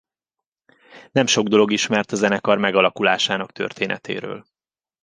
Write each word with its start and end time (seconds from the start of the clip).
Nem 1.11 1.25
sok 1.25 1.47
dolog 1.47 1.71
ismert 1.71 2.11
a 2.11 2.15
zenekar 2.15 2.57
megalakulásának 2.57 3.51
történetéről. 3.51 4.45